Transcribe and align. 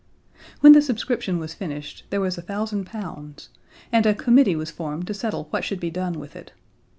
When 0.61 0.73
the 0.73 0.81
subscription 0.81 1.37
was 1.37 1.53
finished 1.53 2.05
there 2.09 2.19
was 2.21 2.35
a 2.35 2.41
thousand 2.41 2.85
pounds, 2.87 3.49
and 3.91 4.07
a 4.07 4.15
committee 4.15 4.55
was 4.55 4.71
formed 4.71 5.05
to 5.05 5.13
settle 5.13 5.43
what 5.51 5.63
should 5.63 5.79
be 5.79 5.91
done 5.91 6.13
with 6.13 6.35
it. 6.35 6.53